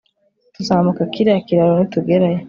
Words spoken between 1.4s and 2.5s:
kiraro nitugeraho